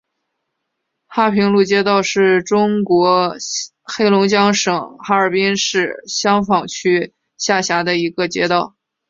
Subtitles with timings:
[1.05, 3.35] 哈平路街道是中国
[3.83, 8.75] 黑龙江省哈尔滨市香坊区下辖的一个街道。